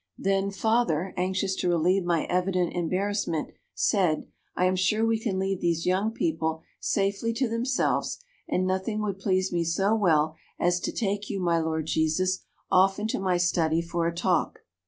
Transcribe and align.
"Then 0.17 0.49
father, 0.49 1.13
anxious 1.15 1.55
to 1.57 1.69
relieve 1.69 2.03
my 2.03 2.23
evident 2.25 2.73
embarrassment, 2.73 3.49
said, 3.75 4.25
'I 4.57 4.65
am 4.65 4.75
sure 4.75 5.05
we 5.05 5.19
can 5.19 5.37
leave 5.37 5.61
these 5.61 5.85
young 5.85 6.09
people 6.09 6.63
safely 6.79 7.31
to 7.33 7.47
themselves, 7.47 8.17
and 8.49 8.65
nothing 8.65 9.03
would 9.03 9.19
please 9.19 9.53
me 9.53 9.63
so 9.63 9.93
well 9.93 10.33
as 10.59 10.79
to 10.79 10.91
take 10.91 11.29
you, 11.29 11.39
my 11.39 11.59
Lord 11.59 11.85
Jesus, 11.85 12.39
off 12.71 12.97
into 12.97 13.19
my 13.19 13.37
study 13.37 13.79
for 13.83 14.07
a 14.07 14.11
talk.' 14.15 14.61